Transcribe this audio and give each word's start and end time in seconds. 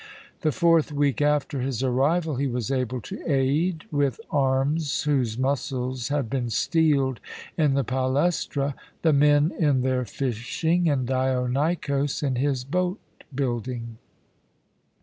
The 0.41 0.51
fourth 0.51 0.91
week 0.91 1.21
after 1.21 1.61
his 1.61 1.83
arrival 1.83 2.37
he 2.37 2.47
was 2.47 2.71
able 2.71 3.01
to 3.01 3.21
aid, 3.31 3.83
with 3.91 4.19
arms 4.31 5.03
whose 5.03 5.37
muscles 5.37 6.07
had 6.07 6.27
been 6.27 6.49
steeled 6.49 7.19
in 7.55 7.75
the 7.75 7.83
palæstra, 7.85 8.73
the 9.03 9.13
men 9.13 9.51
in 9.59 9.83
their 9.83 10.03
fishing, 10.05 10.89
and 10.89 11.07
Dionikos 11.07 12.23
in 12.23 12.37
his 12.37 12.63
boat 12.63 12.99
building. 13.35 13.99